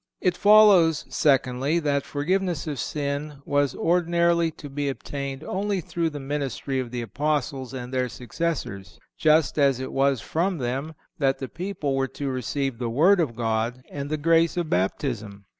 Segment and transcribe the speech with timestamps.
[0.19, 6.19] It follows, secondly that forgiveness of sin was ordinarily to be obtained only through the
[6.19, 11.47] ministry of the Apostles and their successors, just as it was from them that the
[11.47, 15.45] people were to receive the word of God and the grace of Baptism.